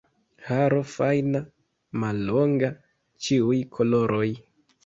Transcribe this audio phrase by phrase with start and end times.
[0.45, 1.41] Haro fajna,
[2.05, 2.73] mallonga,
[3.27, 4.29] ĉiuj koloroj.